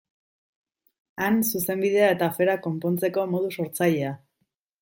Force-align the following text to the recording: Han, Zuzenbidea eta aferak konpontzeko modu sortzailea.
Han, 1.25 1.37
Zuzenbidea 1.51 2.09
eta 2.15 2.31
aferak 2.31 2.65
konpontzeko 2.67 3.29
modu 3.35 3.55
sortzailea. 3.59 4.19